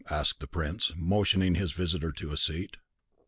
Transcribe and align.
asked 0.09 0.39
the 0.39 0.47
prince, 0.47 0.91
motioning 0.97 1.53
his 1.53 1.73
visitor 1.73 2.11
to 2.11 2.31
a 2.31 2.35
seat. 2.35 2.77